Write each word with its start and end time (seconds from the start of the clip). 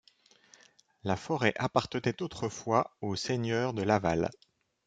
La 1.03 1.15
forêt 1.15 1.53
appartenait 1.59 2.23
autrefois 2.23 2.97
aux 3.01 3.15
seigneurs 3.15 3.73
de 3.75 3.83
Laval. 3.83 4.31